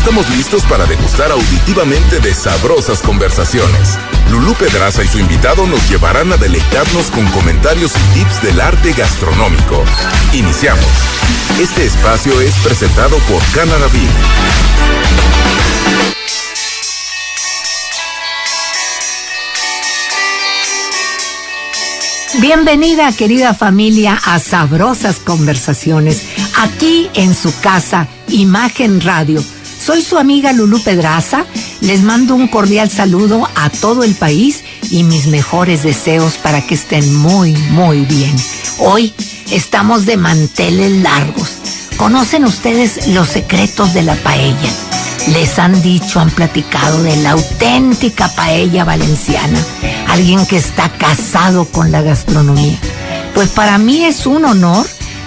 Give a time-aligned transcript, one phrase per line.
[0.00, 3.98] Estamos listos para degustar auditivamente de sabrosas conversaciones.
[4.30, 8.94] Lulú Pedraza y su invitado nos llevarán a deleitarnos con comentarios y tips del arte
[8.94, 9.84] gastronómico.
[10.32, 10.86] Iniciamos.
[11.60, 13.86] Este espacio es presentado por Canada.
[22.40, 26.24] Bienvenida querida familia a Sabrosas Conversaciones,
[26.56, 29.44] aquí en su casa, Imagen Radio.
[29.90, 31.44] Soy su amiga Lulú Pedraza,
[31.80, 36.76] les mando un cordial saludo a todo el país y mis mejores deseos para que
[36.76, 38.32] estén muy, muy bien.
[38.78, 39.12] Hoy
[39.50, 41.56] estamos de manteles largos.
[41.96, 44.70] ¿Conocen ustedes los secretos de la paella?
[45.32, 49.58] Les han dicho, han platicado de la auténtica paella valenciana,
[50.06, 52.78] alguien que está casado con la gastronomía.
[53.34, 54.86] Pues para mí es un honor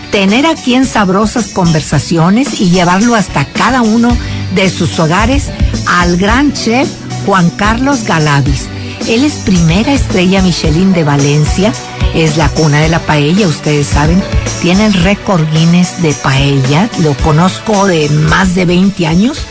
[0.09, 4.15] tener aquí en sabrosas conversaciones y llevarlo hasta cada uno
[4.55, 5.49] de sus hogares
[5.87, 6.89] al gran chef
[7.25, 8.67] Juan Carlos Galavis.
[9.07, 11.73] Él es primera estrella Michelin de Valencia,
[12.13, 14.21] es la cuna de la paella, ustedes saben,
[14.61, 19.45] tiene el récord Guinness de paella, lo conozco de más de 20 años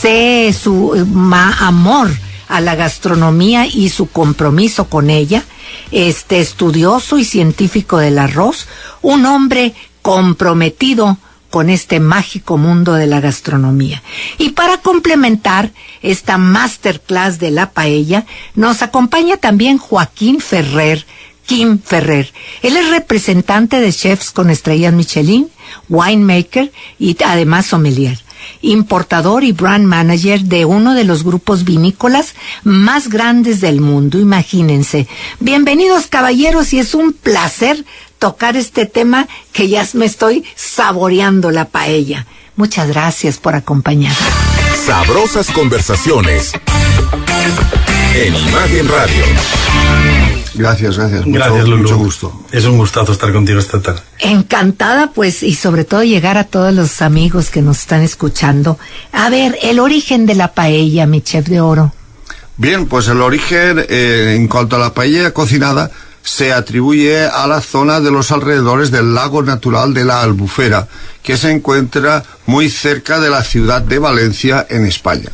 [0.00, 1.04] sé su eh,
[1.60, 2.10] amor
[2.48, 5.44] a la gastronomía y su compromiso con ella,
[5.90, 8.68] este estudioso y científico del arroz,
[9.02, 11.18] un hombre comprometido
[11.50, 14.02] con este mágico mundo de la gastronomía.
[14.38, 15.70] Y para complementar
[16.02, 21.06] esta masterclass de la paella, nos acompaña también Joaquín Ferrer,
[21.46, 22.32] Kim Ferrer.
[22.62, 25.48] Él es representante de chefs con estrellas Michelin,
[25.88, 28.18] winemaker y además sommelier
[28.62, 35.06] importador y brand manager de uno de los grupos vinícolas más grandes del mundo, imagínense.
[35.40, 37.84] Bienvenidos caballeros y es un placer
[38.18, 42.26] tocar este tema que ya me estoy saboreando la paella.
[42.56, 44.18] Muchas gracias por acompañarnos.
[44.84, 46.52] Sabrosas conversaciones
[48.14, 49.24] en Imagen Radio.
[50.54, 51.22] Gracias, gracias.
[51.24, 52.32] Gracias, Mucho gusto.
[52.50, 54.00] Es un gustazo estar contigo esta tarde.
[54.18, 58.76] Encantada, pues, y sobre todo llegar a todos los amigos que nos están escuchando.
[59.12, 61.92] A ver, el origen de la paella, mi chef de oro.
[62.56, 65.92] Bien, pues el origen, eh, en cuanto a la paella cocinada,
[66.22, 70.88] se atribuye a la zona de los alrededores del lago natural de la Albufera,
[71.22, 75.30] que se encuentra muy cerca de la ciudad de Valencia, en España.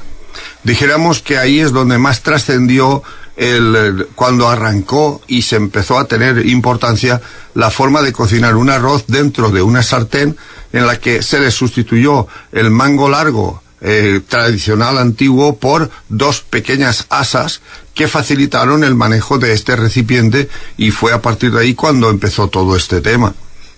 [0.63, 3.03] Dijéramos que ahí es donde más trascendió
[3.37, 7.21] el, cuando arrancó y se empezó a tener importancia
[7.55, 10.37] la forma de cocinar un arroz dentro de una sartén
[10.73, 17.07] en la que se le sustituyó el mango largo eh, tradicional antiguo por dos pequeñas
[17.11, 17.61] asas
[17.95, 22.49] que facilitaron el manejo de este recipiente y fue a partir de ahí cuando empezó
[22.49, 23.35] todo este tema.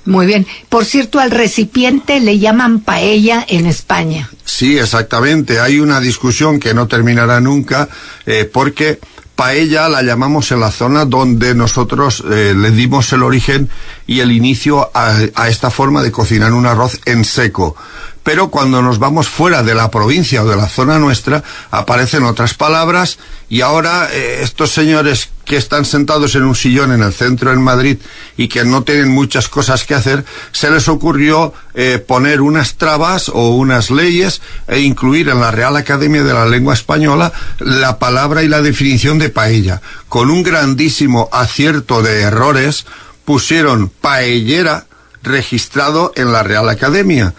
[0.06, 0.46] Muy bien.
[0.68, 4.30] Por cierto, al recipiente le llaman paella en España.
[4.44, 5.58] Sí, exactamente.
[5.60, 7.88] Hay una discusión que no terminará nunca
[8.24, 9.00] eh, porque
[9.34, 13.68] paella la llamamos en la zona donde nosotros eh, le dimos el origen
[14.06, 17.76] y el inicio a, esta forma de cocinar un arroz en seco.
[18.26, 22.54] Pero cuando nos vamos fuera de la provincia o de la zona nuestra, aparecen otras
[22.54, 27.52] palabras y ahora eh, estos señores que están sentados en un sillón en el centro
[27.52, 27.98] en Madrid
[28.36, 33.28] y que no tienen muchas cosas que hacer, se les ocurrió eh, poner unas trabas
[33.28, 38.42] o unas leyes e incluir en la Real Academia de la Lengua Española la palabra
[38.42, 39.82] y la definición de paella.
[40.08, 42.86] Con un grandísimo acierto de errores,
[43.24, 44.86] pusieron paellera
[45.22, 47.32] registrado en la Real Academia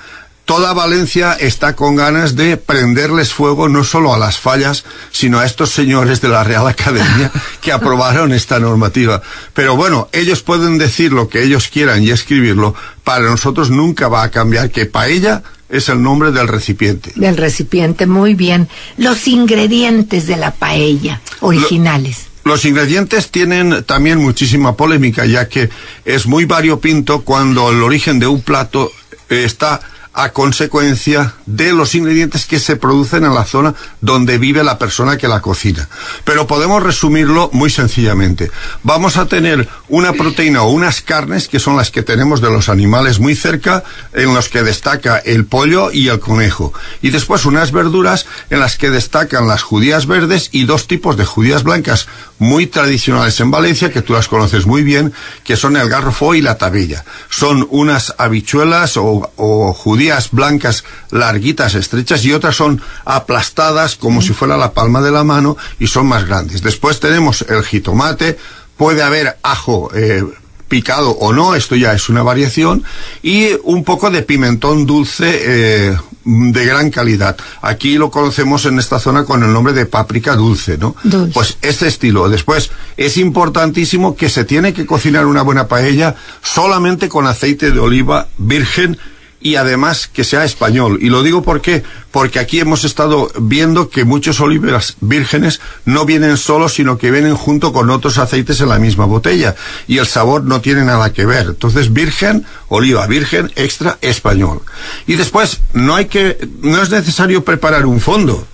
[0.48, 5.46] toda Valencia está con ganas de prenderles fuego no solo a las fallas, sino a
[5.46, 7.30] estos señores de la Real Academia
[7.62, 9.22] que aprobaron esta normativa.
[9.54, 14.24] Pero bueno, ellos pueden decir lo que ellos quieran y escribirlo, para nosotros nunca va
[14.24, 17.12] a cambiar que paella es el nombre del recipiente.
[17.16, 18.70] Del recipiente, muy bien.
[18.96, 22.28] Los ingredientes de la paella originales.
[22.46, 25.70] Los ingredientes tienen también muchísima polémica, ya que
[26.06, 28.94] es muy variopinto cuando el origen de un plato
[29.28, 29.82] está
[30.18, 35.16] a consecuencia de los ingredientes que se producen en la zona donde vive la persona
[35.16, 35.88] que la cocina.
[36.24, 38.50] Pero podemos resumirlo muy sencillamente.
[38.82, 42.68] Vamos a tener una proteína o unas carnes que son las que tenemos de los
[42.68, 46.74] animales muy cerca, en los que destaca el pollo y el conejo.
[47.04, 51.26] Y después unas verduras en las que destacan las judías verdes y dos tipos de
[51.26, 52.08] judías blancas
[52.40, 55.14] muy tradicionales en Valencia, que tú las conoces muy bien,
[55.44, 57.04] que son el garrofó y la tabilla.
[57.30, 64.58] Son unas habichuelas o, judías blancas, larguitas, estrechas, y otras son aplastadas como si fuera
[64.58, 66.62] la palma de la mano y son más grandes.
[66.62, 68.38] Después tenemos el jitomate,
[68.78, 69.90] puede haber ajo.
[69.94, 70.24] Eh,
[70.68, 72.84] picado o no, esto ya es una variación,
[73.24, 77.38] y un poco de pimentón dulce eh, de gran calidad.
[77.62, 80.96] Aquí lo conocemos en esta zona con el nombre de páprica dulce, ¿no?
[81.04, 81.34] Dulce.
[81.34, 82.28] Pues este estilo.
[82.28, 87.80] Después, es importantísimo que se tiene que cocinar una buena paella solamente con aceite de
[87.80, 88.98] oliva virgen
[89.40, 91.00] y además que sea español.
[91.02, 96.06] Y lo digo por qué, porque aquí hemos estado viendo que muchos olivas vírgenes no
[96.06, 99.56] vienen solos, sino que vienen junto con otros aceites en la misma botella.
[99.88, 101.48] Y el sabor no tiene nada que ver.
[101.48, 104.62] Entonces, virgen, oliva virgen, extra español.
[105.06, 108.48] Y después, no hay que, no es necesario preparar un fondo.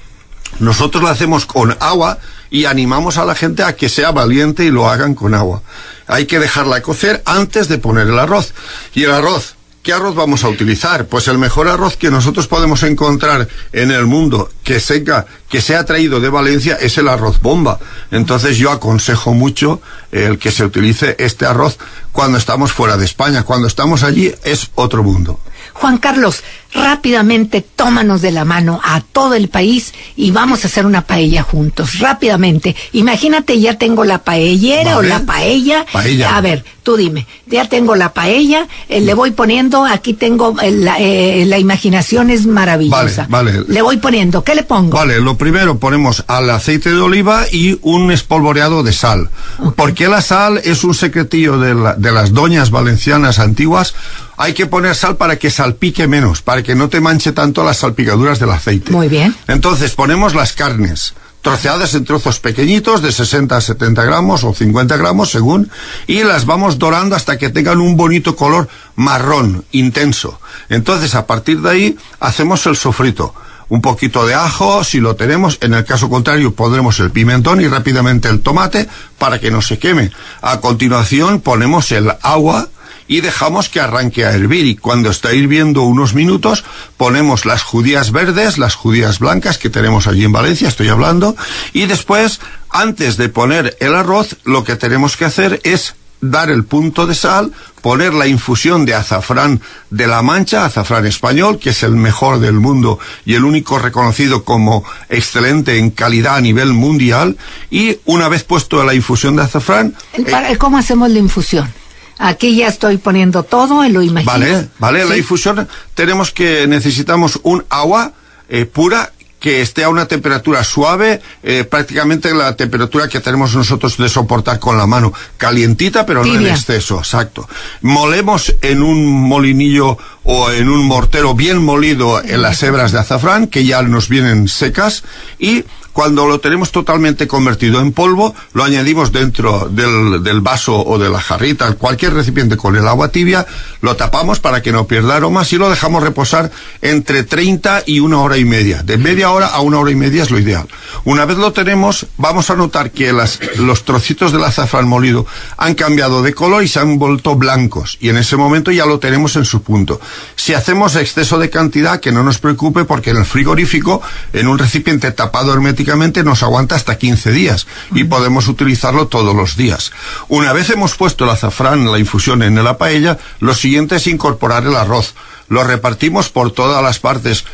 [0.59, 2.19] Nosotros lo hacemos con agua
[2.49, 5.63] y animamos a la gente a que sea valiente y lo hagan con agua.
[6.05, 8.53] Hay que dejarla cocer antes de poner el arroz.
[8.93, 11.07] Y el arroz, ¿Qué arroz vamos a utilizar?
[11.07, 15.85] Pues el mejor arroz que nosotros podemos encontrar en el mundo que seca, que sea
[15.85, 17.79] traído de Valencia es el arroz bomba.
[18.09, 19.81] Entonces yo aconsejo mucho
[20.13, 21.79] el que se utilice este arroz
[22.13, 23.43] cuando estamos fuera de España.
[23.43, 25.41] Cuando estamos allí es otro mundo.
[25.73, 26.43] Juan Carlos,
[26.73, 31.43] rápidamente tómanos de la mano a todo el país y vamos a hacer una paella
[31.43, 32.75] juntos, rápidamente.
[32.91, 35.07] Imagínate, ya tengo la paellera Vale.
[35.07, 35.85] o la paella.
[35.91, 36.35] Paella.
[36.35, 40.71] A ver, tú dime, ya tengo la paella, eh, le voy poniendo, aquí tengo, eh,
[40.71, 43.27] la, eh, la imaginación es maravillosa.
[43.29, 43.65] Vale, vale.
[43.67, 44.97] Le voy poniendo, ¿qué le pongo?
[44.97, 49.29] Vale, lo primero ponemos al aceite de oliva y un espolvoreado de sal.
[49.75, 53.93] Porque la sal es un secretillo de, la- de las doñas valencianas antiguas.
[54.37, 57.77] Hay que poner sal para que salpique menos, para que no te manche tanto las
[57.77, 58.91] salpicaduras del aceite.
[58.91, 59.35] Muy bien.
[59.47, 61.13] Entonces ponemos las carnes
[61.43, 65.69] troceadas en trozos pequeñitos de 60 a 70 gramos o 50 gramos según
[66.07, 70.39] y las vamos dorando hasta que tengan un bonito color marrón intenso.
[70.69, 73.35] Entonces a partir de ahí hacemos el sofrito.
[73.67, 77.67] Un poquito de ajo, si lo tenemos, en el caso contrario pondremos el pimentón y
[77.67, 78.87] rápidamente el tomate
[79.17, 80.11] para que no se queme.
[80.41, 82.69] A continuación ponemos el agua
[83.13, 86.63] y dejamos que arranque a hervir y cuando está hirviendo unos minutos
[86.97, 91.35] ponemos las judías verdes, las judías blancas que tenemos allí en Valencia, estoy hablando,
[91.73, 92.39] y después,
[92.71, 97.13] antes de poner el arroz, lo que tenemos que hacer es dar el punto de
[97.13, 97.51] sal,
[97.83, 99.61] poner la infusión de azafrán
[99.91, 104.43] de la Mancha, azafrán español, que es el mejor del mundo y el único reconocido
[104.43, 107.37] como excelente en calidad a nivel mundial,
[107.69, 111.82] y una vez puesto la infusión de azafrán, eh, ¿Cómo hacemos la infusión?
[112.17, 114.31] Aquí ya estoy poniendo todo, lo imagino.
[114.31, 118.13] Vale, vale, la infusión tenemos que necesitamos un agua
[118.49, 119.11] eh, pura
[119.43, 124.57] que esté a una temperatura suave, eh, prácticamente la temperatura que tenemos nosotros de soportar
[124.57, 127.49] con la mano, calientita pero no en exceso, exacto.
[127.81, 133.47] Molemos en un molinillo o en un mortero bien molido en las hebras de azafrán
[133.47, 135.03] que ya nos vienen secas
[135.37, 141.09] y cuando lo tenemos totalmente convertido en polvo, lo añadimos dentro del, vaso o de
[141.09, 143.45] la jarrita, cualquier recipiente con el agua tibia,
[143.81, 146.51] lo tapamos para que no pierda aromas y lo dejamos reposar
[146.81, 148.81] entre 30 y una hora y media.
[148.81, 150.67] De media hora a una hora y media es lo ideal.
[151.05, 156.23] Una vez lo tenemos, vamos a notar que los trocitos del azafrán molido han cambiado
[156.23, 157.97] de color y se han vuelto blancos.
[158.01, 160.01] Y en ese momento ya lo tenemos en su punto.
[160.35, 164.01] Si hacemos exceso de cantidad, que no nos preocupe porque en el frigorífico,
[164.33, 165.82] en un recipiente tapado herméticamente,
[166.23, 169.91] nos aguanta hasta 15 días y podemos utilizarlo todos los días.
[170.27, 174.65] Una vez hemos puesto el azafrán, la infusión en la paella, lo siguiente es incorporar
[174.65, 175.13] el arroz.
[175.49, 177.45] Lo repartimos por todas las partes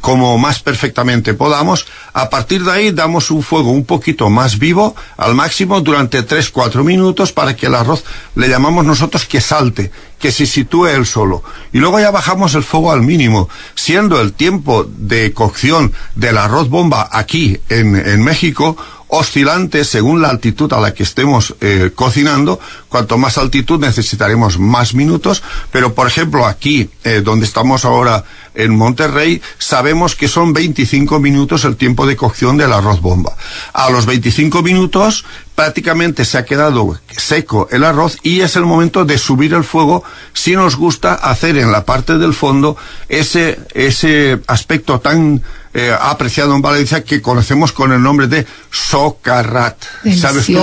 [0.00, 1.86] como más perfectamente podamos.
[2.12, 6.82] A partir de ahí damos un fuego un poquito más vivo al máximo durante 3-4
[6.84, 8.04] minutos para que el arroz
[8.34, 11.42] le llamamos nosotros que salte, que se sitúe él solo.
[11.72, 16.68] Y luego ya bajamos el fuego al mínimo, siendo el tiempo de cocción del arroz
[16.68, 18.76] bomba aquí en, en México
[19.08, 22.60] oscilante según la altitud a la que estemos eh, cocinando.
[22.88, 28.74] Cuanto más altitud necesitaremos más minutos, pero por ejemplo aquí, eh, donde estamos ahora en
[28.74, 33.36] Monterrey, sabemos que son 25 minutos el tiempo de cocción del arroz bomba.
[33.72, 35.24] A los 25 minutos
[35.58, 40.04] prácticamente se ha quedado seco el arroz y es el momento de subir el fuego
[40.32, 42.76] si nos gusta hacer en la parte del fondo
[43.08, 45.42] ese, ese aspecto tan
[45.78, 49.76] eh, apreciado en Valencia que conocemos con el nombre de socarrat.
[50.18, 50.60] ¿Sabes tú?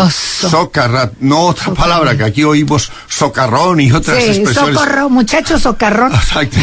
[0.49, 1.81] Socarrat, no otra Socarrat.
[1.89, 4.75] palabra, que aquí oímos socarrón y otras Sí, expresiones.
[4.75, 6.13] socorro, muchachos, socarrón.
[6.13, 6.57] Exacto.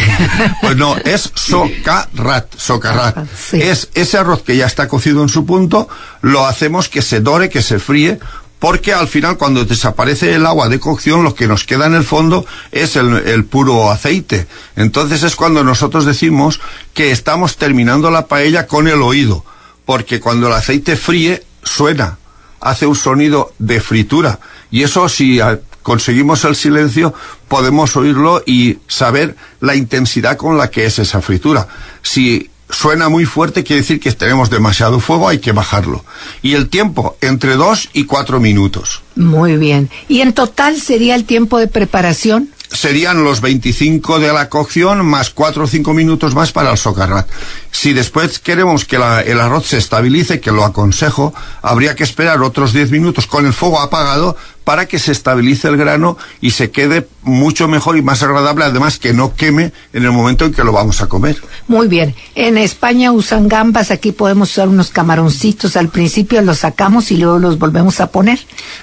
[0.60, 3.16] Pues no, es socarrat, socarrat.
[3.38, 3.60] Sí.
[3.62, 5.88] Es ese arroz que ya está cocido en su punto,
[6.20, 8.18] lo hacemos que se dore, que se fríe,
[8.62, 12.04] porque al final cuando desaparece el agua de cocción, lo que nos queda en el
[12.04, 14.46] fondo es el, el puro aceite.
[14.76, 16.60] Entonces es cuando nosotros decimos
[16.94, 19.44] que estamos terminando la paella con el oído,
[19.84, 22.18] porque cuando el aceite fríe, suena
[22.60, 24.38] hace un sonido de fritura.
[24.70, 25.40] Y eso si
[25.82, 27.12] conseguimos el silencio,
[27.48, 31.66] podemos oírlo y saber la intensidad con la que es esa fritura.
[32.00, 36.04] Si suena muy fuerte, quiere decir que tenemos demasiado fuego, hay que bajarlo.
[36.42, 39.02] Y el tiempo, entre dos y cuatro minutos.
[39.14, 39.90] Muy bien.
[40.08, 42.50] ¿Y en total sería el tiempo de preparación?
[42.72, 47.28] serían los 25 de la cocción más 4 o 5 minutos más para el socarrat.
[47.70, 52.42] Si después queremos que la, el arroz se estabilice, que lo aconsejo, habría que esperar
[52.42, 56.70] otros 10 minutos con el fuego apagado para que se estabilice el grano y se
[56.70, 60.64] quede mucho mejor y más agradable, además que no queme en el momento en que
[60.64, 61.36] lo vamos a comer.
[61.68, 62.14] Muy bien.
[62.34, 65.76] En España usan gambas, aquí podemos usar unos camaroncitos.
[65.76, 68.40] Al principio los sacamos y luego los volvemos a poner.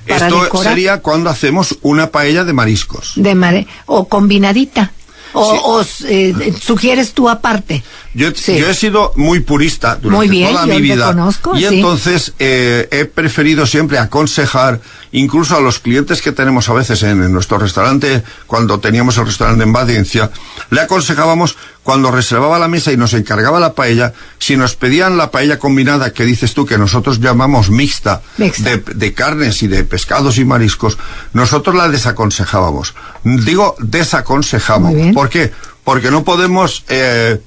[0.07, 3.13] Para Esto sería cuando hacemos una paella de mariscos.
[3.15, 4.91] De mare o combinadita.
[5.33, 7.83] O, eh, sugieres tú aparte.
[8.13, 11.15] Yo, he sido muy purista durante toda mi vida.
[11.55, 14.81] y entonces eh, he preferido siempre aconsejar,
[15.11, 19.63] incluso a los clientes que tenemos a veces en, nuestro restaurante, cuando teníamos el restaurante
[19.63, 20.31] en Valencia,
[20.71, 21.55] le aconsejábamos
[21.89, 26.13] cuando reservaba la mesa y nos encargaba la paella, si nos pedían la paella combinada
[26.13, 30.99] que dices tú que nosotros llamamos mixta, De, carnes y de pescados y mariscos,
[31.33, 32.93] nosotros la desaconsejábamos.
[33.23, 35.15] Digo desaconsejamos.
[35.15, 35.51] ¿Por qué?
[35.83, 37.41] Porque no podemos eh,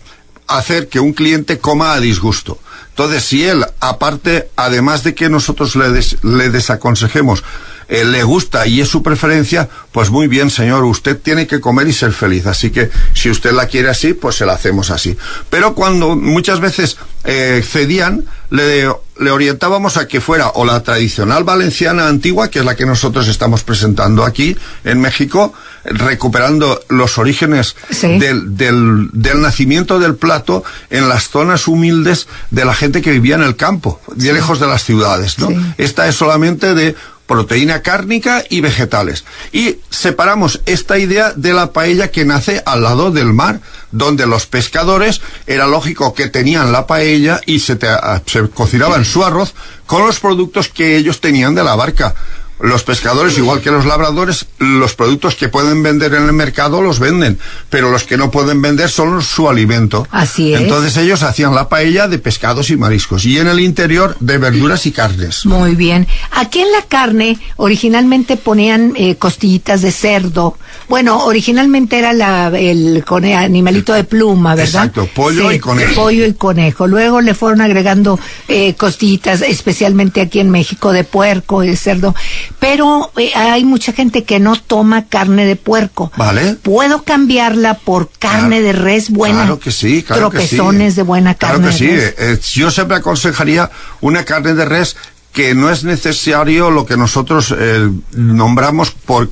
[0.48, 2.58] hacer que un cliente coma a disgusto.
[2.88, 5.88] Entonces, si él, aparte, además de que nosotros le,
[6.24, 7.44] le desaconsejemos,
[7.92, 11.86] eh, le gusta y es su preferencia, pues muy bien, señor, usted tiene que comer
[11.88, 12.46] y ser feliz.
[12.46, 15.14] Así que si usted la quiere así, pues se la hacemos así.
[15.50, 21.44] Pero cuando muchas veces eh, cedían, le, le orientábamos a que fuera o la tradicional
[21.44, 25.52] valenciana antigua, que es la que nosotros estamos presentando aquí en México,
[25.84, 32.74] recuperando los orígenes del, del, del, nacimiento del plato en las zonas humildes de la
[32.74, 35.48] gente que vivía en el campo, de lejos de las ciudades, ¿no?
[35.78, 36.94] Esta es solamente de
[37.32, 39.24] proteína cárnica y vegetales.
[39.52, 44.46] Y separamos esta idea de la paella que nace al lado del mar, donde los
[44.46, 47.78] pescadores era lógico que tenían la paella y se,
[48.26, 49.54] se cocinaban su arroz
[49.86, 52.14] con los productos que ellos tenían de la barca
[52.62, 57.00] los pescadores, igual que los labradores, los productos que pueden vender en el mercado los
[57.00, 57.38] venden,
[57.68, 60.06] pero los que no pueden vender son su alimento.
[60.12, 60.60] Así es.
[60.60, 64.86] Entonces ellos hacían la paella de pescados y mariscos y en el interior de verduras
[64.86, 65.44] y carnes.
[65.44, 66.06] Muy bien.
[66.30, 70.56] Aquí en la carne originalmente ponían eh, costillitas de cerdo.
[70.88, 73.04] Bueno, originalmente era la, el
[73.36, 74.84] animalito de pluma, ¿verdad?
[74.86, 75.94] Exacto, pollo y conejo.
[75.94, 76.86] Pollo y conejo.
[76.86, 82.14] Luego le fueron agregando eh, costillitas, especialmente aquí en México, de puerco, de cerdo
[82.58, 86.12] pero eh, hay mucha gente que no toma carne de puerco.
[86.16, 86.54] Vale.
[86.54, 89.42] ¿Puedo cambiarla por carne de res buena?
[89.42, 90.96] Claro que sí, claro Tropezones que sí.
[90.96, 91.68] de buena carne.
[91.68, 91.88] Claro que sí.
[91.90, 94.96] Eh, yo siempre aconsejaría una carne de res
[95.32, 99.30] que no es necesario lo que nosotros eh, nombramos por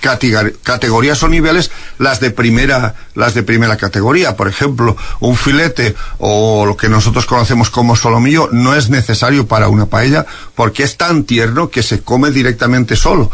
[0.00, 4.36] categorías o niveles las de primera las de primera categoría.
[4.36, 9.68] Por ejemplo un filete o lo que nosotros conocemos como solomillo no es necesario para
[9.68, 13.30] una paella porque es tan tierno que se come directamente solo.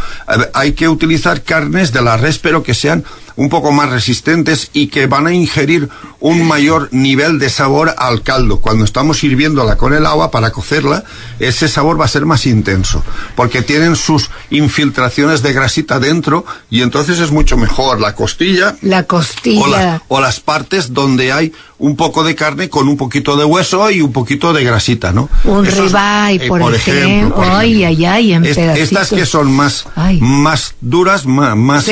[0.54, 3.04] Hay que utilizar carnes de la res pero que sean
[3.36, 5.88] un poco más resistentes y que van a ingerir
[6.20, 8.60] un mayor nivel de sabor al caldo.
[8.60, 11.04] Cuando estamos hirviéndola con el agua para cocerla,
[11.38, 16.82] ese sabor va a ser más intenso, porque tienen sus infiltraciones de grasita dentro y
[16.82, 18.76] entonces es mucho mejor la costilla.
[18.82, 20.02] La costilla.
[20.08, 24.00] O, las partes donde hay un poco de carne con un poquito de hueso y
[24.00, 25.28] un poquito de grasita, ¿no?
[25.44, 27.36] Un ribeye, eh, por, ejemplo.
[27.38, 29.84] Ay, ay, ay, en Estas que son más,
[30.20, 31.86] más duras, más, más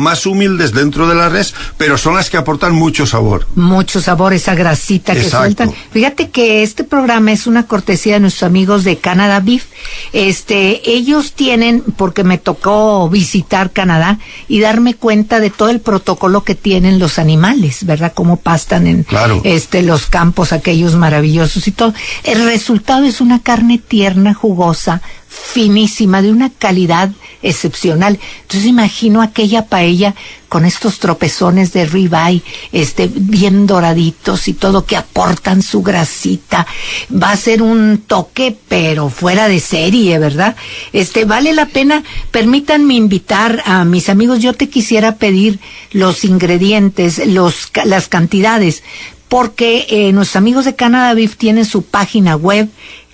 [0.00, 3.46] más humildes dentro de la res, pero son las que aportan mucho sabor.
[3.54, 5.72] Mucho sabor, esa grasita que sueltan.
[5.92, 9.66] Fíjate que este programa es una cortesía de nuestros amigos de Canada Beef.
[10.12, 16.44] Este, ellos tienen, porque me tocó visitar Canadá y darme cuenta de todo el protocolo
[16.44, 18.12] que tienen los animales, ¿verdad?
[18.14, 19.06] Cómo pastan en
[19.44, 21.94] este los campos aquellos maravillosos y todo.
[22.24, 27.10] El resultado es una carne tierna, jugosa, finísima, de una calidad
[27.40, 28.18] excepcional.
[28.42, 30.14] Entonces imagino aquella paella
[30.48, 36.66] con estos tropezones de ribeye, este, bien doraditos y todo que aportan su grasita.
[37.10, 40.56] Va a ser un toque, pero fuera de serie, ¿verdad?
[40.92, 42.02] Este, vale la pena.
[42.32, 44.40] Permítanme invitar a mis amigos.
[44.40, 45.60] Yo te quisiera pedir
[45.92, 48.82] los ingredientes, los, las cantidades,
[49.28, 52.68] porque eh, nuestros amigos de Canada Beef tienen su página web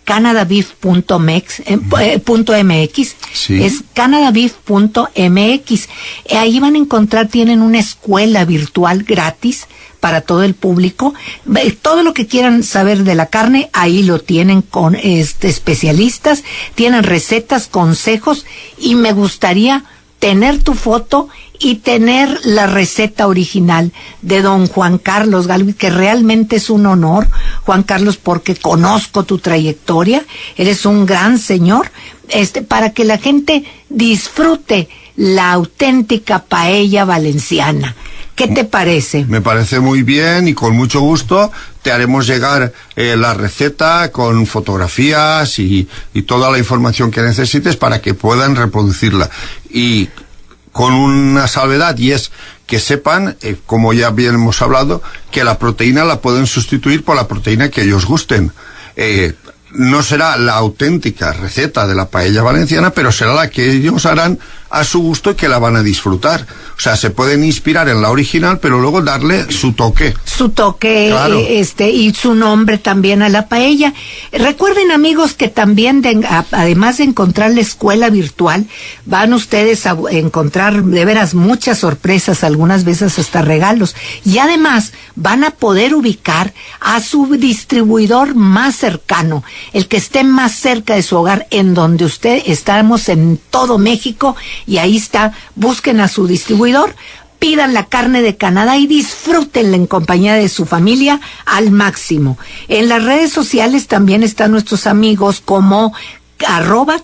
[0.06, 2.22] canadabeef.mx, eh,
[2.64, 3.16] MX,
[3.50, 5.88] es canadabeef.mx.
[6.30, 9.66] Ahí van a encontrar, tienen una escuela virtual gratis
[9.98, 11.12] para todo el público.
[11.82, 16.44] Todo lo que quieran saber de la carne, ahí lo tienen con este, especialistas,
[16.76, 18.46] tienen recetas, consejos
[18.78, 19.84] y me gustaría
[20.20, 26.56] tener tu foto y tener la receta original de don Juan Carlos Galvez, que realmente
[26.56, 27.28] es un honor,
[27.62, 30.24] Juan Carlos, porque conozco tu trayectoria,
[30.56, 31.90] eres un gran señor,
[32.28, 37.94] este, para que la gente disfrute la auténtica paella valenciana.
[38.34, 39.24] ¿Qué te parece?
[39.24, 44.46] Me parece muy bien y con mucho gusto te haremos llegar eh, la receta con
[44.46, 49.30] fotografías y, y toda la información que necesites para que puedan reproducirla.
[49.70, 50.10] Y
[50.76, 52.30] con una salvedad y es
[52.66, 57.16] que sepan, eh, como ya bien hemos hablado, que la proteína la pueden sustituir por
[57.16, 58.52] la proteína que ellos gusten.
[58.94, 59.32] Eh,
[59.72, 64.38] no será la auténtica receta de la paella valenciana, pero será la que ellos harán
[64.70, 66.46] a su gusto y que la van a disfrutar.
[66.76, 70.14] O sea, se pueden inspirar en la original, pero luego darle su toque.
[70.24, 73.94] Su toque, eh, este, y su nombre también a la paella.
[74.32, 76.02] Recuerden, amigos, que también,
[76.50, 78.66] además de encontrar la escuela virtual,
[79.06, 83.96] van ustedes a encontrar de veras muchas sorpresas, algunas veces hasta regalos.
[84.24, 90.52] Y además, van a poder ubicar a su distribuidor más cercano, el que esté más
[90.52, 96.00] cerca de su hogar, en donde usted estamos en todo México y ahí está, busquen
[96.00, 96.94] a su distribuidor,
[97.38, 102.38] pidan la carne de Canadá y disfrútenla en compañía de su familia al máximo.
[102.68, 105.92] En las redes sociales también están nuestros amigos como
[106.46, 107.02] arroba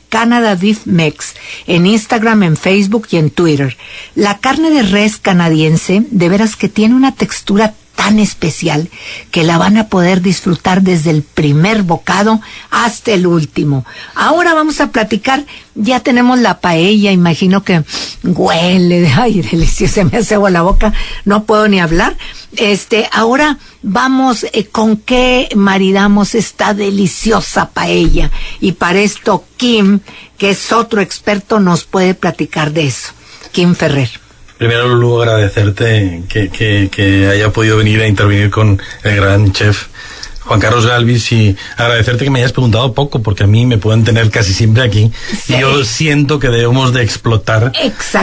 [0.85, 1.35] Mex
[1.67, 3.77] en Instagram, en Facebook y en Twitter.
[4.15, 8.89] La carne de res canadiense, de veras que tiene una textura tan especial
[9.31, 13.85] que la van a poder disfrutar desde el primer bocado hasta el último.
[14.15, 15.45] Ahora vamos a platicar,
[15.75, 17.85] ya tenemos la paella, imagino que
[18.25, 20.93] huele, ay, deliciosa, me hace agua la boca,
[21.25, 22.17] no puedo ni hablar.
[22.57, 28.31] Este, ahora vamos eh, con qué maridamos esta deliciosa paella.
[28.61, 30.01] Y para esto Kim,
[30.39, 33.13] que es otro experto, nos puede platicar de eso.
[33.53, 34.22] Kim Ferrer.
[34.63, 39.89] Primero, Lulu, agradecerte que, que, que haya podido venir a intervenir con el gran chef
[40.45, 44.05] Juan Carlos Galvis, y agradecerte que me hayas preguntado poco, porque a mí me pueden
[44.05, 45.13] tener casi siempre aquí.
[45.49, 47.73] Y yo siento que debemos de explotar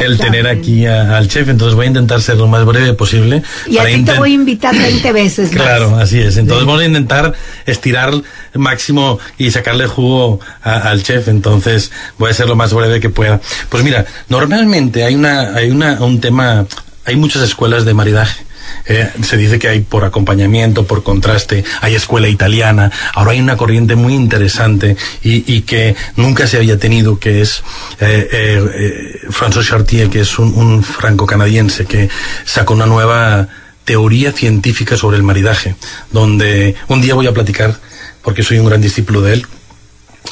[0.02, 3.44] el tener aquí al chef, entonces voy a intentar ser lo más breve posible.
[3.68, 5.50] Y a ti te voy a invitar 20 veces.
[5.50, 6.38] Claro, así es.
[6.38, 7.34] Entonces vamos a intentar
[7.66, 8.14] estirar
[8.54, 13.40] máximo y sacarle jugo al chef, entonces voy a ser lo más breve que pueda.
[13.70, 16.66] Pues mira, normalmente hay una, hay una, un tema,
[17.06, 18.49] hay muchas escuelas de maridaje
[18.86, 23.58] eh, se dice que hay por acompañamiento, por contraste, hay escuela italiana, ahora hay una
[23.58, 27.64] corriente muy interesante y, que nunca se había tenido, que es
[28.00, 32.10] eh, eh, François Chartier, que es un, franco-canadiense, que
[32.46, 33.48] sacó una nueva
[33.86, 35.76] teoría científica sobre el maridaje,
[36.12, 37.80] donde un día voy a platicar,
[38.24, 39.48] porque soy un gran discípulo de él,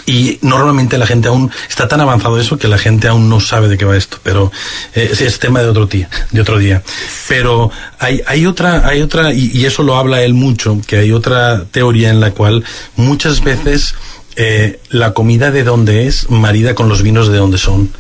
[0.06, 3.68] y normalmente la gente aún está tan avanzado eso que la gente aún no sabe
[3.68, 4.52] de qué va esto, pero
[4.96, 6.82] eh, es tema de otro día, de otro día.
[7.28, 11.66] Pero hay, hay otra, hay otra, y, eso lo habla él mucho, que hay otra
[11.66, 12.64] teoría en la cual
[12.96, 13.96] muchas veces
[14.36, 17.92] eh, la comida de donde es marida con los vinos de donde son.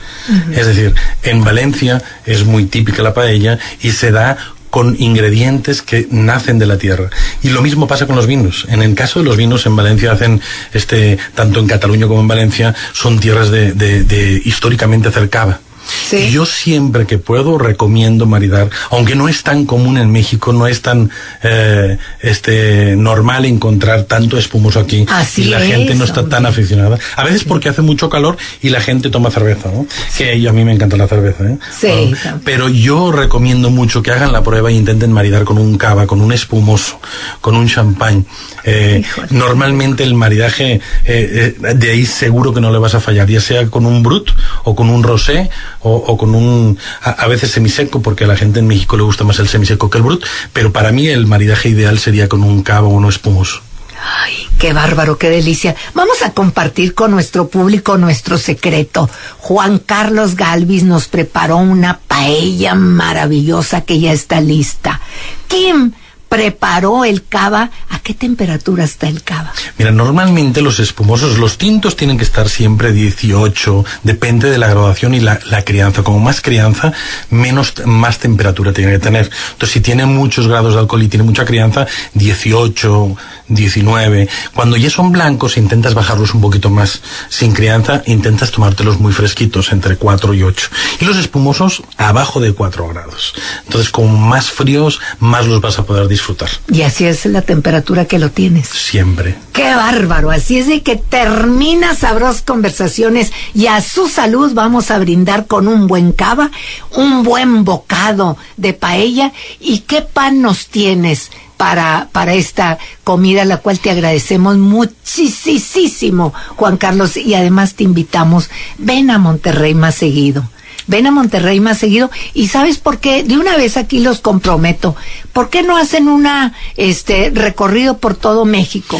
[0.51, 4.37] Es decir, en Valencia es muy típica la paella y se da
[4.69, 7.09] con ingredientes que nacen de la tierra.
[7.43, 8.65] Y lo mismo pasa con los vinos.
[8.69, 10.41] En el caso de los vinos en Valencia hacen,
[10.73, 15.61] este, tanto en Cataluña como en Valencia, son tierras de, de, históricamente cercada.
[15.87, 16.31] Sí.
[16.31, 20.81] Yo siempre que puedo recomiendo maridar, aunque no es tan común en México, no es
[20.81, 21.09] tan
[21.43, 26.97] eh, este normal encontrar tanto espumoso aquí Así y la gente no está tan aficionada.
[27.15, 29.85] A veces porque hace mucho calor y la gente toma cerveza, ¿no?
[30.17, 31.57] Que a mí me encanta la cerveza, ¿eh?
[31.77, 32.13] Sí.
[32.43, 36.21] pero yo recomiendo mucho que hagan la prueba e intenten maridar con un cava, con
[36.21, 36.99] un espumoso,
[37.41, 38.25] con un champán.
[38.63, 43.39] Eh, normalmente el maridaje eh, de ahí seguro que no le vas a fallar, ya
[43.39, 44.31] sea con un brut
[44.63, 45.49] o con un rosé
[45.87, 49.39] o, con un a, veces semiseco, porque a la gente en México le gusta más
[49.39, 52.89] el semiseco que el brut, pero para mí el maridaje ideal sería con un cabo
[52.89, 53.61] o uno espumoso.
[53.99, 55.75] Ay, qué bárbaro, qué delicia.
[55.93, 59.09] Vamos a compartir con nuestro público nuestro secreto.
[59.39, 65.01] Juan Carlos Galvis nos preparó una paella maravillosa que ya está lista.
[65.47, 65.93] Kim
[66.29, 69.53] preparó el cava, ¿a qué temperatura está el cava?
[69.77, 75.13] Mira, normalmente los espumosos, los tintos tienen que estar siempre 18, depende de la graduación
[75.13, 76.03] y la, crianza.
[76.03, 76.93] Como más crianza,
[77.29, 79.29] menos, más temperatura tiene que tener.
[79.51, 83.15] Entonces, si tiene muchos grados de alcohol y tiene mucha crianza, 18,
[83.47, 84.29] 19.
[84.53, 87.01] Cuando ya son blancos, intentas bajarlos un poquito más.
[87.29, 90.69] Sin crianza, intentas tomártelos muy fresquitos, entre 4 y 8.
[91.01, 93.33] Y los espumosos, abajo de 4 grados.
[93.65, 96.49] Entonces, como más fríos, más los vas a poder disfrutar disfrutar.
[96.71, 98.67] Y así es la temperatura que lo tienes.
[98.67, 99.35] Siempre.
[99.53, 100.31] Qué bárbaro.
[100.31, 105.67] Así es de que termina Sabros Conversaciones y a su salud vamos a brindar con
[105.67, 106.49] un buen cava,
[106.95, 109.31] un buen bocado de paella.
[109.59, 111.31] ¿Y qué pan nos tienes?
[111.55, 118.51] Para, para esta comida, la cual te agradecemos muchísimo, Juan Carlos, y además te invitamos,
[118.77, 120.47] ven a Monterrey más seguido
[120.87, 124.95] ven a Monterrey más seguido y sabes por qué de una vez aquí los comprometo
[125.37, 128.99] ¿por qué no hacen una este recorrido por todo México?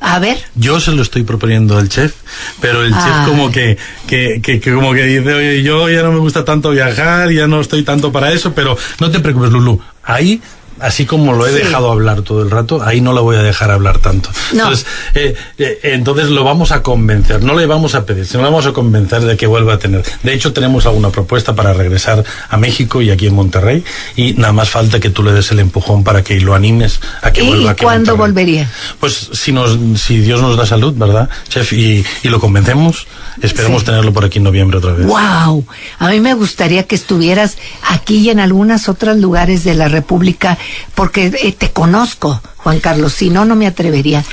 [0.00, 0.36] A ver.
[0.56, 2.12] Yo se lo estoy proponiendo al chef,
[2.60, 6.18] pero el chef como que, que, que, como que dice, oye, yo ya no me
[6.18, 9.80] gusta tanto viajar, ya no estoy tanto para eso, pero no te preocupes, Lulu.
[10.02, 10.40] Ahí
[10.80, 13.70] así como lo he dejado hablar todo el rato, ahí no lo voy a dejar
[13.70, 14.30] hablar tanto.
[14.52, 18.50] Entonces, eh, eh, entonces lo vamos a convencer, no le vamos a pedir, sino lo
[18.50, 20.04] vamos a convencer de que vuelva a tener.
[20.22, 23.84] De hecho, tenemos alguna propuesta para regresar a México y aquí en Monterrey,
[24.16, 27.32] y nada más falta que tú le des el empujón para que lo animes a
[27.32, 27.72] que vuelva.
[27.72, 28.70] ¿Y cuándo volvería?
[29.00, 31.72] Pues si, nos, si Dios nos da salud, ¿verdad, chef?
[31.72, 33.06] Y, y lo convencemos,
[33.40, 35.06] esperemos tenerlo por aquí en noviembre otra vez.
[35.06, 35.64] ¡Wow!
[35.98, 37.56] A mí me gustaría que estuvieras
[37.88, 40.58] aquí y en algunos otros lugares de la República
[40.94, 44.24] porque eh, te conozco, Juan Carlos, si no, no me atrevería.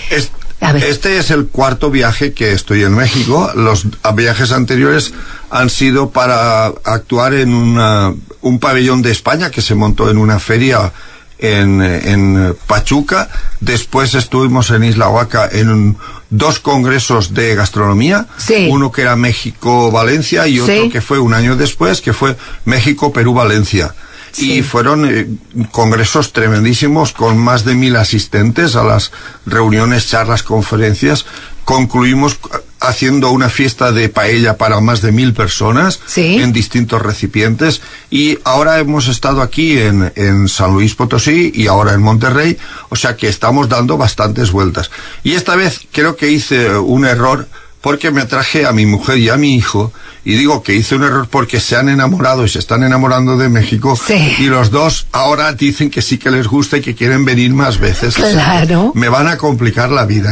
[0.71, 3.51] Este es el cuarto viaje que estoy en México.
[3.55, 5.13] Los viajes anteriores
[5.49, 10.93] han sido para actuar en un pabellón de España que se montó en una feria
[11.37, 13.29] en, Pachuca.
[13.59, 15.97] Después estuvimos en Isla Huaca en
[16.29, 18.27] dos congresos de gastronomía.
[18.69, 23.93] Uno que era México-Valencia y otro que fue un año después, que fue México-Perú-Valencia
[24.37, 25.27] y fueron eh,
[25.71, 29.11] congresos tremendísimos con más de mil asistentes a las
[29.45, 31.25] reuniones, charlas, conferencias.
[31.65, 32.39] Concluimos
[32.81, 38.79] haciendo una fiesta de paella para más de mil personas en distintos recipientes y ahora
[38.79, 42.57] hemos estado aquí en, en San Luis Potosí y ahora en Monterrey,
[42.89, 44.91] o sea que estamos dando bastantes vueltas.
[45.23, 47.47] Y esta vez creo que hice un error
[47.83, 49.91] porque me traje a mi mujer y a mi hijo
[50.25, 53.49] y digo que hice un error porque se han enamorado y se están enamorando de
[53.49, 53.99] México
[54.39, 57.79] y los dos ahora dicen que sí que les gusta y que quieren venir más
[57.79, 58.15] veces.
[58.15, 58.93] Claro.
[58.95, 60.31] me van a complicar la vida.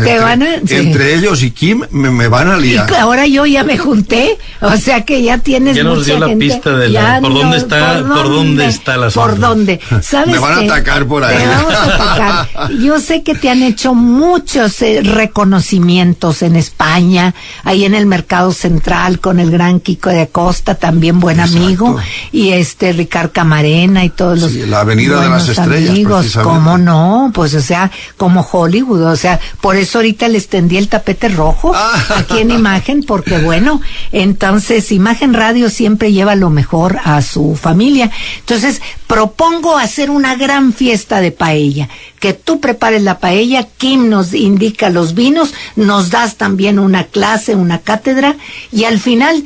[0.69, 2.89] entre, ellos y Kim me, van a liar.
[2.89, 6.33] Y ahora yo ya me junté, o sea que ya tienes ya nos dio la
[6.35, 9.79] pista de por dónde está por dónde, está la Por dónde.
[10.01, 11.45] ¿Sabes me van a atacar por ahí.
[11.45, 12.71] vamos a atacar.
[12.79, 17.33] Yo sé que te han hecho muchos eh, reconocimientos en España,
[17.63, 21.97] ahí en el mercado central con el gran Kiko de Acosta, también buen amigo,
[22.32, 27.32] y este Ricardo Camarena y todos los la Avenida de las Estrellas, amigos, cómo no,
[27.34, 31.71] pues o sea, como Hollywood, o sea, por eso ahorita les tendí el tapete rojo
[31.75, 32.06] ah.
[32.17, 38.12] aquí en Imagen, porque bueno, entonces Imagen Radio siempre lleva lo mejor a su familia.
[38.39, 44.34] Entonces, propongo hacer una gran fiesta de paella, que tú prepares la paella, Kim nos
[44.34, 48.35] indica los vinos, nos das también una clase, una cátedra,
[48.71, 49.45] y al final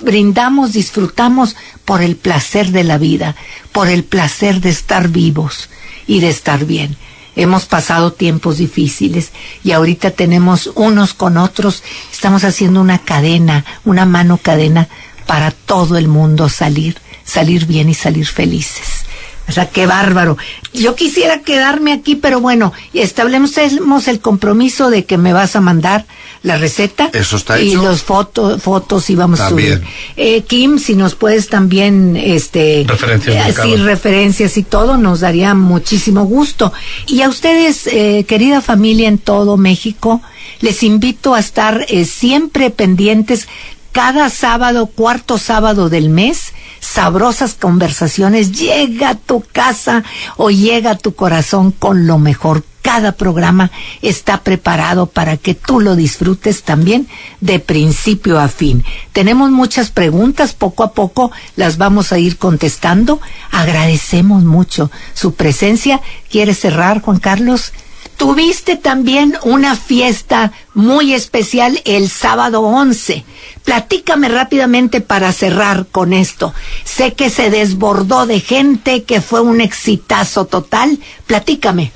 [0.00, 3.36] brindamos, disfrutamos por el placer de la vida,
[3.72, 5.68] por el placer de estar vivos
[6.06, 6.96] y de estar bien.
[7.36, 9.30] Hemos pasado tiempos difíciles
[9.62, 14.88] y ahorita tenemos unos con otros, estamos haciendo una cadena, una mano cadena
[15.26, 19.04] para todo el mundo salir, salir bien y salir felices.
[19.48, 20.36] O sea, qué bárbaro.
[20.72, 26.06] Yo quisiera quedarme aquí, pero bueno, establecemos el compromiso de que me vas a mandar
[26.42, 27.10] la receta.
[27.12, 29.82] Eso está y los fotos, fotos y vamos a subir.
[30.16, 36.24] Eh, Kim, si nos puedes también, este, referencias, eh, referencias y todo, nos daría muchísimo
[36.24, 36.72] gusto.
[37.06, 40.22] Y a ustedes, eh, querida familia en todo México,
[40.60, 43.46] les invito a estar eh, siempre pendientes
[43.92, 50.04] cada sábado, cuarto sábado del mes, sabrosas conversaciones, llega a tu casa
[50.36, 52.62] o llega a tu corazón con lo mejor.
[52.82, 57.08] Cada programa está preparado para que tú lo disfrutes también
[57.40, 58.84] de principio a fin.
[59.12, 63.20] Tenemos muchas preguntas, poco a poco las vamos a ir contestando.
[63.50, 66.00] Agradecemos mucho su presencia.
[66.30, 67.72] ¿Quieres cerrar, Juan Carlos?
[68.16, 73.24] Tuviste también una fiesta muy especial el sábado 11.
[73.64, 76.52] Platícame rápidamente para cerrar con esto.
[76.84, 80.98] Sé que se desbordó de gente, que fue un exitazo total.
[81.26, 81.92] Platícame.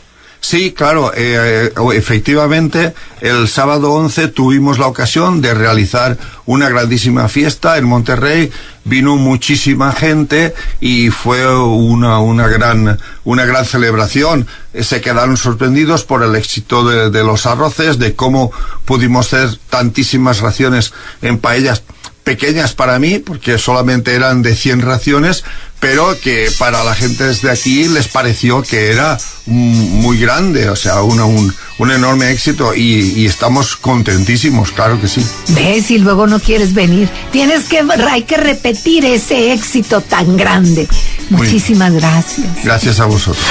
[0.46, 7.28] Sí, claro, eh, eh, efectivamente, el sábado 11 tuvimos la ocasión de realizar una grandísima
[7.28, 8.50] fiesta en Monterrey,
[8.84, 10.52] vino muchísima gente
[10.82, 14.46] y fue una, una, gran, una gran celebración.
[14.78, 18.52] Se quedaron sorprendidos por el éxito de, de los arroces, de cómo
[18.84, 21.82] pudimos hacer tantísimas raciones en paellas
[22.22, 25.44] pequeñas para mí, porque solamente eran de 100 raciones,
[25.84, 31.02] pero que para la gente desde aquí les pareció que era muy grande, o sea,
[31.02, 35.22] una, un, un enorme éxito y, y, estamos contentísimos, claro que sí.
[35.48, 35.90] ¿Ves?
[35.90, 37.10] Y luego no quieres venir.
[37.32, 40.88] Tienes que, hay que repetir ese éxito tan grande.
[41.28, 42.64] Muchísimas gracias.
[42.64, 43.44] Gracias a vosotros.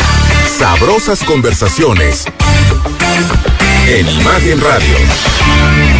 [0.57, 2.25] Sabrosas conversaciones
[3.87, 5.92] en Imagen Radio.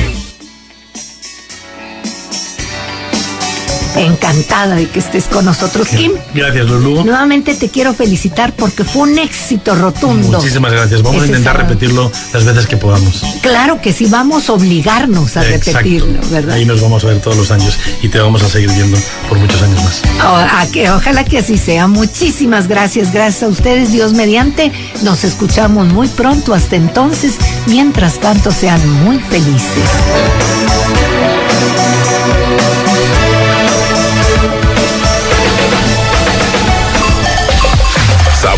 [3.96, 6.12] Encantada de que estés con nosotros, Kim.
[6.34, 7.04] Gracias, Lulu.
[7.04, 10.38] Nuevamente te quiero felicitar porque fue un éxito rotundo.
[10.40, 11.02] Muchísimas gracias.
[11.02, 13.24] Vamos a intentar repetirlo las veces que podamos.
[13.42, 16.56] Claro que sí, vamos a obligarnos a repetirlo, ¿verdad?
[16.56, 18.98] Ahí nos vamos a ver todos los años y te vamos a seguir viendo
[19.30, 20.02] por muchos años más.
[20.22, 21.88] a que, ojalá que así sea.
[21.88, 23.14] Muchísimas gracias.
[23.14, 24.72] Gracias a ustedes, Dios mediante.
[25.04, 26.54] Nos escuchamos muy pronto.
[26.54, 27.36] Hasta entonces,
[27.68, 29.90] mientras tanto, sean muy felices.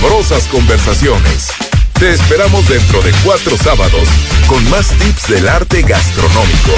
[0.05, 1.47] Sabrosas conversaciones.
[1.99, 4.07] Te esperamos dentro de cuatro sábados
[4.45, 6.73] con más tips del arte gastronómico.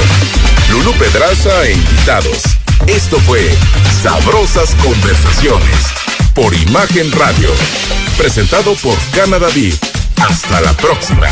[0.72, 2.44] Lulú Pedraza e invitados.
[2.88, 3.54] Esto fue
[4.02, 5.88] Sabrosas Conversaciones
[6.34, 7.50] por Imagen Radio.
[8.18, 9.50] Presentado por Canadá
[10.22, 11.28] Hasta la próxima.